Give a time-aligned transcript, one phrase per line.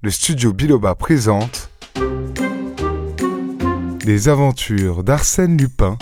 [0.00, 1.70] le studio Biloba présente
[4.04, 5.98] Les aventures d'Arsène Lupin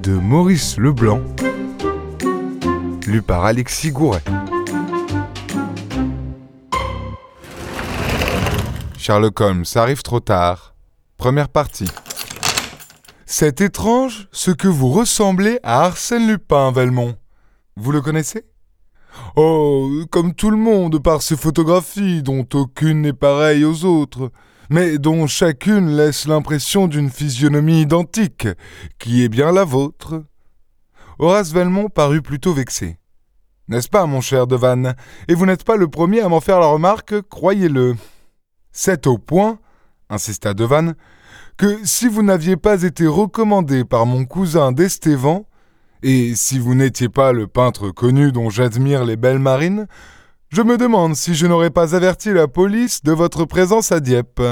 [0.00, 1.20] de Maurice Leblanc,
[3.08, 4.22] lu par Alexis Gouret.
[8.96, 10.76] Sherlock Holmes arrive trop tard.
[11.16, 11.90] Première partie.
[13.24, 17.16] C'est étrange ce que vous ressemblez à Arsène Lupin, Velmont.
[17.74, 18.44] Vous le connaissez?
[19.36, 24.30] Oh, comme tout le monde par ses photographies, dont aucune n'est pareille aux autres,
[24.70, 28.48] mais dont chacune laisse l'impression d'une physionomie identique,
[28.98, 30.24] qui est bien la vôtre.
[31.18, 32.98] Horace Velmont parut plutôt vexé.
[33.68, 34.94] N'est-ce pas, mon cher Devanne?
[35.28, 37.96] Et vous n'êtes pas le premier à m'en faire la remarque, croyez-le.
[38.70, 39.58] C'est au point,
[40.08, 40.94] insista Devanne,
[41.56, 45.46] que si vous n'aviez pas été recommandé par mon cousin d'Estévan,
[46.02, 49.86] et si vous n'étiez pas le peintre connu dont j'admire les belles marines,
[50.50, 54.42] je me demande si je n'aurais pas averti la police de votre présence à Dieppe.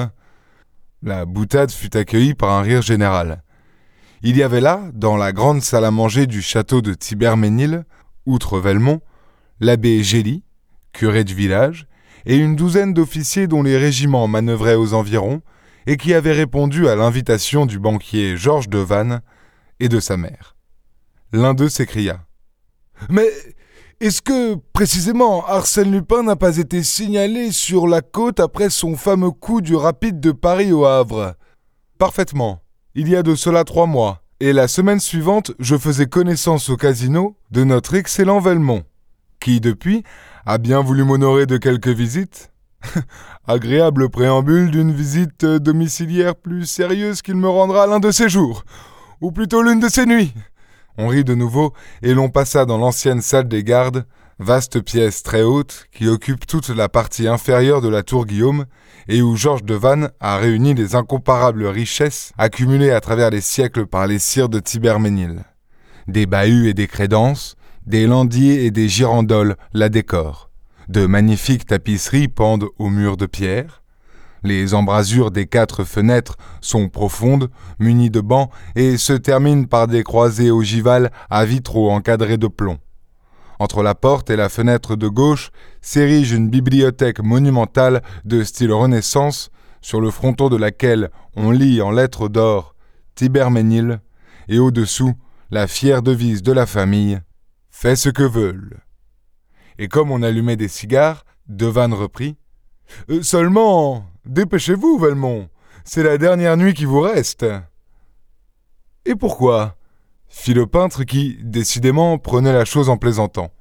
[1.03, 3.43] La boutade fut accueillie par un rire général.
[4.23, 7.85] Il y avait là, dans la grande salle à manger du château de Tiberménil,
[8.27, 9.01] outre Velmont,
[9.61, 10.43] l'abbé Gély,
[10.93, 11.87] curé du village,
[12.25, 15.43] et une douzaine d'officiers dont les régiments manœuvraient aux environs,
[15.87, 19.21] et qui avaient répondu à l'invitation du banquier Georges de Vannes
[19.79, 20.54] et de sa mère.
[21.35, 22.21] L'un d'eux s'écria.
[23.11, 23.29] Mais
[24.01, 29.33] est-ce que, précisément, Arsène Lupin n'a pas été signalé sur la côte après son fameux
[29.33, 31.35] coup du rapide de Paris au Havre?
[31.99, 32.63] Parfaitement.
[32.95, 34.23] Il y a de cela trois mois.
[34.39, 38.85] Et la semaine suivante, je faisais connaissance au casino de notre excellent Velmont,
[39.41, 40.05] qui, depuis,
[40.47, 42.53] a bien voulu m'honorer de quelques visites.
[43.49, 48.65] Agréable préambule d'une visite domiciliaire plus sérieuse qu'il me rendra l'un de ces jours,
[49.21, 50.33] ou plutôt l'une de ces nuits.
[50.99, 54.07] On rit de nouveau, et l'on passa dans l'ancienne salle des gardes,
[54.39, 58.67] vaste pièce très haute qui occupe toute la partie inférieure de la tour Guillaume,
[59.09, 63.87] et où Georges de Vannes a réuni les incomparables richesses accumulées à travers les siècles
[63.87, 65.45] par les sires de Tiberménil.
[66.07, 67.57] Des bahuts et des crédences,
[67.87, 70.51] des landiers et des girandoles la décorent.
[70.89, 73.83] De magnifiques tapisseries pendent aux murs de pierre,
[74.45, 80.05] les embrasures des quatre fenêtres sont profondes, munies de bancs, et se terminent par des
[80.05, 82.79] croisées ogivales à vitraux encadrés de plomb.
[83.59, 85.51] Entre la porte et la fenêtre de gauche
[85.81, 89.51] s'érige une bibliothèque monumentale de style Renaissance,
[89.81, 92.75] sur le fronton de laquelle on lit en lettres d'or
[93.15, 94.01] Tiberménil,
[94.49, 95.15] et au-dessous
[95.51, 97.21] la fière devise de la famille
[97.71, 98.81] Fais ce que veulent.
[99.79, 102.37] Et comme on allumait des cigares, Devanne reprit
[103.11, 105.49] euh, Seulement, Dépêchez-vous, Valmont.
[105.85, 107.45] C'est la dernière nuit qui vous reste.
[109.05, 109.77] Et pourquoi?
[110.29, 113.53] fit le peintre qui, décidément, prenait la chose en plaisantant.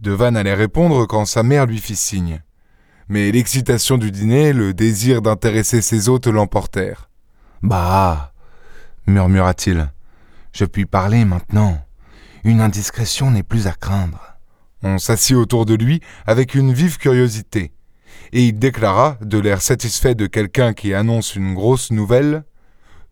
[0.00, 2.40] Devanne allait répondre quand sa mère lui fit signe.
[3.08, 7.10] Mais l'excitation du dîner, le désir d'intéresser ses hôtes l'emportèrent.
[7.62, 8.32] Bah
[9.06, 9.92] murmura-t-il,
[10.52, 11.84] je puis parler maintenant.
[12.44, 14.38] Une indiscrétion n'est plus à craindre.
[14.82, 17.73] On s'assit autour de lui avec une vive curiosité
[18.34, 22.44] et il déclara, de l'air satisfait de quelqu'un qui annonce une grosse nouvelle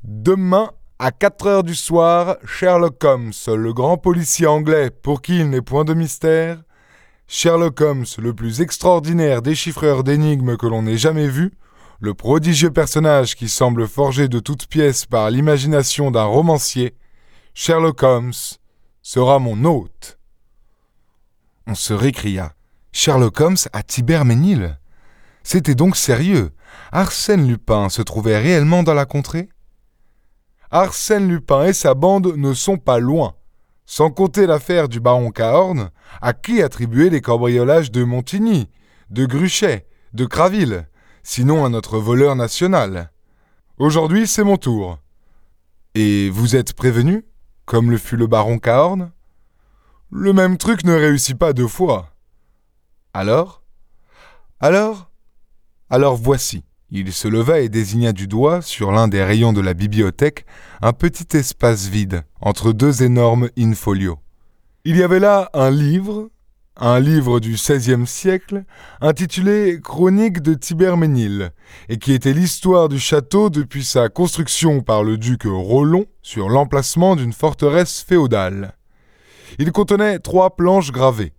[0.02, 5.48] Demain, à quatre heures du soir, Sherlock Holmes, le grand policier anglais pour qui il
[5.48, 6.60] n'est point de mystère,
[7.28, 11.52] Sherlock Holmes, le plus extraordinaire déchiffreur d'énigmes que l'on ait jamais vu,
[12.00, 16.96] le prodigieux personnage qui semble forgé de toutes pièces par l'imagination d'un romancier,
[17.54, 18.32] Sherlock Holmes,
[19.02, 20.18] sera mon hôte.
[21.68, 22.54] On se récria.
[22.90, 24.78] Sherlock Holmes à Tiberménil
[25.44, 26.52] c'était donc sérieux.
[26.90, 29.48] Arsène Lupin se trouvait réellement dans la contrée?
[30.70, 33.34] Arsène Lupin et sa bande ne sont pas loin.
[33.84, 38.70] Sans compter l'affaire du baron Cahorn, à qui attribuer les cambriolages de Montigny,
[39.10, 40.88] de Gruchet, de Craville,
[41.22, 43.10] sinon à notre voleur national.
[43.78, 44.98] Aujourd'hui, c'est mon tour.
[45.94, 47.26] Et vous êtes prévenu,
[47.66, 49.12] comme le fut le baron Cahorn?
[50.10, 52.14] Le même truc ne réussit pas deux fois.
[53.12, 53.62] Alors?
[54.60, 55.10] Alors?
[55.92, 56.64] Alors voici.
[56.90, 60.46] Il se leva et désigna du doigt, sur l'un des rayons de la bibliothèque,
[60.80, 64.18] un petit espace vide, entre deux énormes in-folios.
[64.86, 66.30] Il y avait là un livre,
[66.78, 68.64] un livre du XVIe siècle,
[69.02, 71.50] intitulé Chronique de Tiberménil,
[71.90, 77.16] et qui était l'histoire du château depuis sa construction par le duc Rollon sur l'emplacement
[77.16, 78.78] d'une forteresse féodale.
[79.58, 81.34] Il contenait trois planches gravées.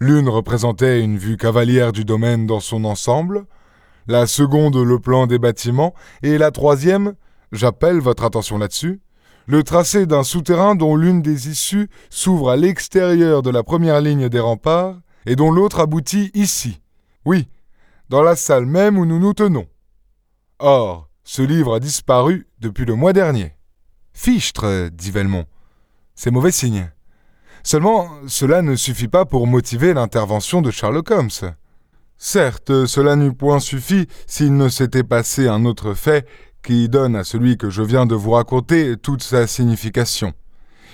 [0.00, 3.46] L'une représentait une vue cavalière du domaine dans son ensemble,
[4.10, 7.14] la seconde le plan des bâtiments, et la troisième,
[7.52, 9.00] j'appelle votre attention là-dessus,
[9.46, 14.28] le tracé d'un souterrain dont l'une des issues s'ouvre à l'extérieur de la première ligne
[14.28, 14.96] des remparts
[15.26, 16.80] et dont l'autre aboutit ici.
[17.24, 17.48] Oui,
[18.08, 19.68] dans la salle même où nous nous tenons.
[20.58, 23.54] Or, ce livre a disparu depuis le mois dernier.
[24.12, 25.46] Fichtre, dit Velmont.
[26.16, 26.90] C'est mauvais signe.
[27.62, 31.54] Seulement, cela ne suffit pas pour motiver l'intervention de Sherlock Holmes.
[32.22, 36.26] Certes, cela n'eût point suffi s'il ne s'était passé un autre fait
[36.62, 40.34] qui donne à celui que je viens de vous raconter toute sa signification.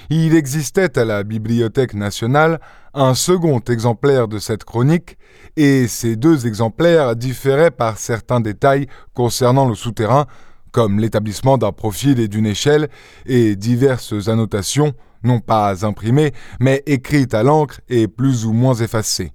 [0.09, 2.61] Il existait à la Bibliothèque nationale
[2.95, 5.19] un second exemplaire de cette chronique,
[5.57, 10.27] et ces deux exemplaires différaient par certains détails concernant le souterrain,
[10.71, 12.89] comme l'établissement d'un profil et d'une échelle,
[13.27, 14.95] et diverses annotations,
[15.25, 19.33] non pas imprimées, mais écrites à l'encre et plus ou moins effacées.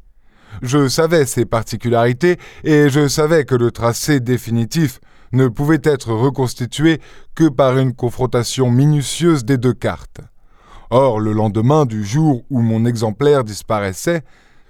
[0.61, 4.99] Je savais ces particularités, et je savais que le tracé définitif
[5.31, 6.99] ne pouvait être reconstitué
[7.35, 10.21] que par une confrontation minutieuse des deux cartes.
[10.89, 14.23] Or, le lendemain du jour où mon exemplaire disparaissait,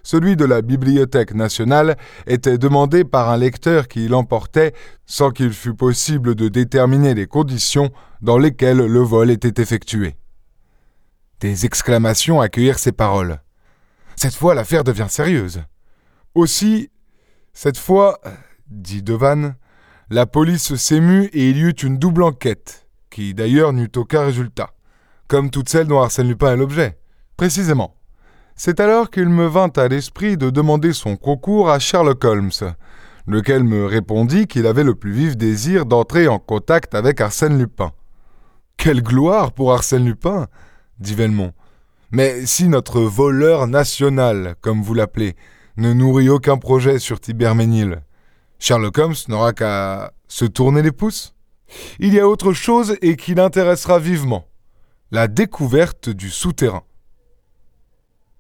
[0.04, 4.74] celui de la Bibliothèque nationale était demandé par un lecteur qui l'emportait
[5.06, 7.92] sans qu'il fût possible de déterminer les conditions
[8.22, 10.16] dans lesquelles le vol était effectué.
[11.40, 13.42] Des exclamations accueillirent ces paroles.
[14.16, 15.64] Cette fois, l'affaire devient sérieuse.
[16.34, 16.90] Aussi,
[17.54, 18.20] cette fois,
[18.68, 19.56] dit Devanne,
[20.10, 24.72] la police s'émut et il y eut une double enquête, qui d'ailleurs n'eut aucun résultat,
[25.28, 26.98] comme toutes celles dont Arsène Lupin est l'objet.
[27.36, 27.96] Précisément.
[28.56, 32.52] C'est alors qu'il me vint à l'esprit de demander son concours à Sherlock Holmes,
[33.28, 37.92] lequel me répondit qu'il avait le plus vif désir d'entrer en contact avec Arsène Lupin.
[38.78, 40.48] Quelle gloire pour Arsène Lupin
[41.00, 41.54] dit Velmont.
[42.12, 45.36] Mais si notre voleur national, comme vous l'appelez,
[45.78, 48.02] ne nourrit aucun projet sur Tiberménil,
[48.62, 51.34] Sherlock Holmes n'aura qu'à se tourner les pouces.
[52.00, 54.46] Il y a autre chose et qui l'intéressera vivement
[55.10, 56.84] la découverte du souterrain.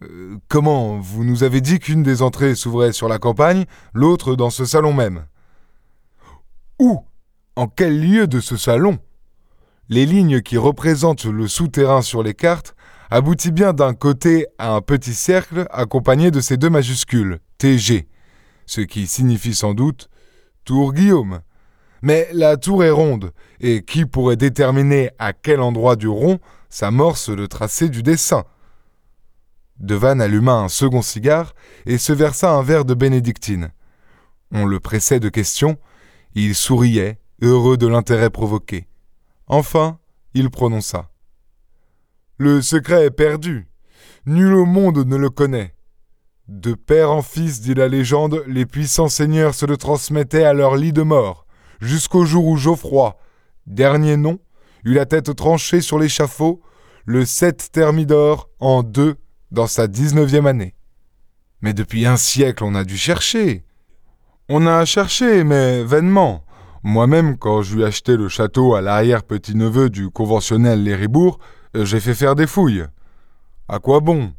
[0.04, 4.52] Euh, comment Vous nous avez dit qu'une des entrées s'ouvrait sur la campagne, l'autre dans
[4.52, 5.26] ce salon même.
[6.80, 7.04] Où
[7.56, 9.00] En quel lieu de ce salon?
[9.90, 12.76] Les lignes qui représentent le souterrain sur les cartes
[13.12, 18.08] aboutit bien d'un côté à un petit cercle accompagné de ces deux majuscules, TG,
[18.66, 20.10] ce qui signifie sans doute
[20.64, 21.42] Tour Guillaume.
[22.02, 27.28] Mais la tour est ronde, et qui pourrait déterminer à quel endroit du rond s'amorce
[27.28, 28.46] le tracé du dessin?
[29.78, 31.54] Devanne alluma un second cigare
[31.86, 33.72] et se versa un verre de bénédictine.
[34.54, 35.78] On le pressait de questions,
[36.34, 38.88] il souriait, heureux de l'intérêt provoqué.
[39.48, 40.00] Enfin,
[40.34, 41.11] il prononça.
[42.44, 43.68] Le secret est perdu.
[44.26, 45.76] Nul au monde ne le connaît.
[46.48, 50.76] De père en fils, dit la légende, les puissants seigneurs se le transmettaient à leur
[50.76, 51.46] lit de mort,
[51.82, 53.16] jusqu'au jour où Geoffroy,
[53.68, 54.40] dernier nom,
[54.86, 56.64] eut la tête tranchée sur l'échafaud,
[57.06, 59.18] le 7 Thermidor en deux
[59.52, 60.74] dans sa dix-neuvième année.
[61.62, 63.66] Mais depuis un siècle, on a dû chercher.
[64.50, 66.44] On a cherché, mais vainement.
[66.82, 71.38] Moi-même, quand j'eus acheté le château à l'arrière-petit-neveu du conventionnel Léribourg,
[71.74, 72.86] j'ai fait faire des fouilles.
[73.68, 74.34] À quoi bon?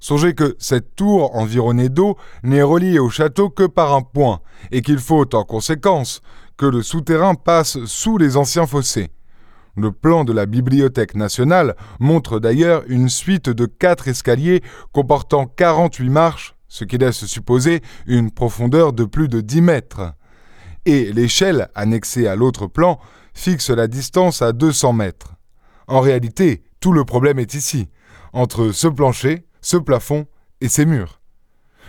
[0.00, 4.40] Songez que cette tour environnée d'eau n'est reliée au château que par un point,
[4.70, 6.20] et qu'il faut, en conséquence,
[6.58, 9.10] que le souterrain passe sous les anciens fossés.
[9.76, 16.10] Le plan de la Bibliothèque nationale montre d'ailleurs une suite de quatre escaliers comportant 48
[16.10, 20.12] marches, ce qui laisse supposer une profondeur de plus de 10 mètres.
[20.86, 23.00] Et l'échelle annexée à l'autre plan
[23.32, 25.34] fixe la distance à 200 mètres.
[25.88, 27.88] En réalité, tout le problème est ici,
[28.34, 30.26] entre ce plancher, ce plafond
[30.60, 31.22] et ces murs.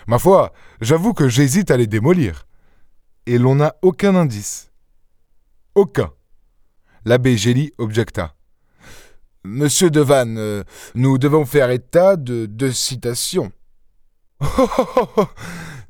[0.08, 2.48] Ma foi, j'avoue que j'hésite à les démolir.
[3.26, 4.72] Et l'on n'a aucun indice.
[5.76, 6.14] Aucun.
[7.04, 8.36] L'abbé Gély objecta.
[9.44, 13.52] Monsieur Devanne, euh, nous devons faire état de deux citations.
[14.40, 15.26] Oh, oh, oh,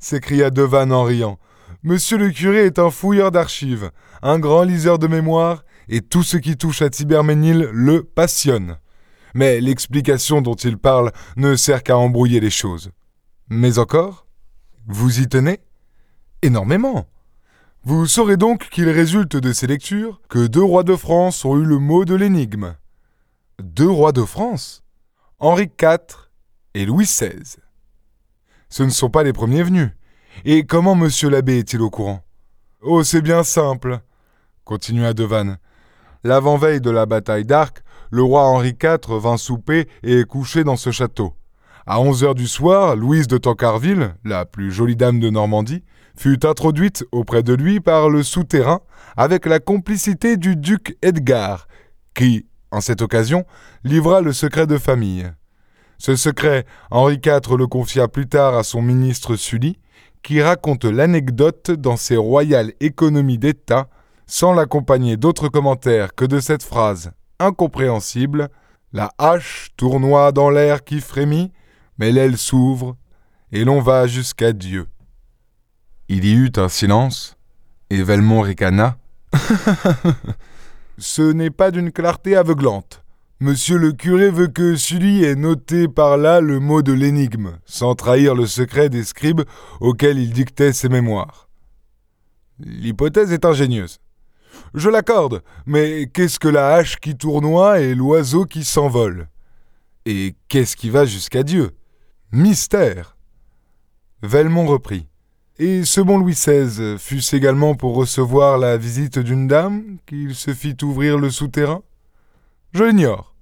[0.00, 1.38] s'écria Devanne en riant.
[1.84, 6.36] Monsieur le curé est un fouilleur d'archives, un grand liseur de mémoire, et tout ce
[6.36, 8.78] qui touche à Tiberménil le passionne
[9.36, 12.90] mais l'explication dont il parle ne sert qu'à embrouiller les choses.
[13.48, 14.26] Mais encore
[14.86, 15.60] Vous y tenez
[16.40, 17.06] Énormément.
[17.84, 21.64] Vous saurez donc qu'il résulte de ces lectures que deux rois de France ont eu
[21.64, 22.76] le mot de l'énigme.
[23.62, 24.82] Deux rois de France
[25.38, 26.30] Henri IV
[26.72, 27.58] et Louis XVI.
[28.70, 29.90] Ce ne sont pas les premiers venus.
[30.46, 32.24] Et comment monsieur l'abbé est-il au courant?
[32.80, 34.00] Oh, c'est bien simple,
[34.64, 35.58] continua Devanne.
[36.24, 40.90] L'avant-veille de la bataille d'Arc, le roi Henri IV vint souper et coucher dans ce
[40.90, 41.34] château.
[41.86, 45.84] À onze heures du soir, Louise de Tancarville, la plus jolie dame de Normandie,
[46.16, 48.80] fut introduite auprès de lui par le souterrain
[49.16, 51.68] avec la complicité du duc Edgar,
[52.14, 53.44] qui, en cette occasion,
[53.84, 55.30] livra le secret de famille.
[55.98, 59.78] Ce secret, Henri IV le confia plus tard à son ministre Sully,
[60.22, 63.88] qui raconte l'anecdote dans ses royales économies d'État,
[64.26, 68.48] sans l'accompagner d'autres commentaires que de cette phrase incompréhensible
[68.92, 71.52] La hache tournoie dans l'air qui frémit,
[71.98, 72.96] mais l'aile s'ouvre,
[73.52, 74.86] et l'on va jusqu'à Dieu.
[76.08, 77.36] Il y eut un silence,
[77.90, 78.96] et Velmont ricana.
[80.98, 83.02] Ce n'est pas d'une clarté aveuglante.
[83.38, 87.94] Monsieur le curé veut que Sully ait noté par là le mot de l'énigme, sans
[87.94, 89.42] trahir le secret des scribes
[89.80, 91.50] auxquels il dictait ses mémoires.
[92.58, 94.00] L'hypothèse est ingénieuse.
[94.74, 99.28] Je l'accorde, mais qu'est-ce que la hache qui tournoie et l'oiseau qui s'envole?
[100.04, 101.72] Et qu'est-ce qui va jusqu'à Dieu?
[102.32, 103.16] Mystère
[104.22, 105.08] Velmont reprit.
[105.58, 110.52] Et ce bon Louis XVI fut-ce également pour recevoir la visite d'une dame qu'il se
[110.52, 111.82] fit ouvrir le souterrain?
[112.72, 113.34] Je l'ignore.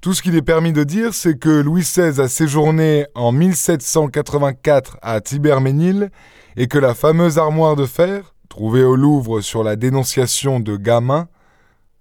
[0.00, 4.98] Tout ce qu'il est permis de dire, c'est que Louis XVI a séjourné en 1784
[5.02, 6.10] à Tiberménil
[6.56, 11.26] et que la fameuse armoire de fer, trouvée au Louvre sur la dénonciation de Gamin,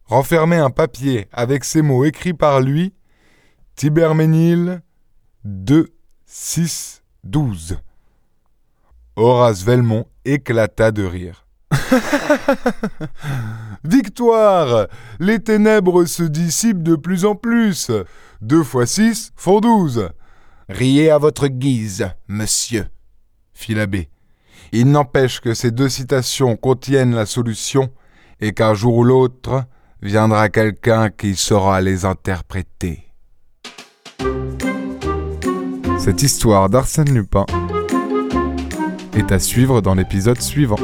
[0.04, 2.94] renfermait un papier avec ces mots écrits par lui
[3.76, 4.82] Tiberménil
[5.46, 5.88] 2,
[6.26, 7.78] 6, 12.
[9.16, 11.48] Horace Velmont éclata de rire.
[13.86, 14.88] Victoire
[15.22, 17.92] Les ténèbres se dissipent de plus en plus.
[18.42, 20.10] Deux fois six font douze.
[20.68, 22.88] Riez à votre guise, monsieur,
[23.54, 24.10] fit l'abbé.
[24.74, 27.90] Il n'empêche que ces deux citations contiennent la solution
[28.40, 29.66] et qu'un jour ou l'autre
[30.02, 33.12] viendra quelqu'un qui saura les interpréter.
[36.00, 37.46] Cette histoire d'Arsène Lupin
[39.14, 40.80] est à suivre dans l'épisode suivant.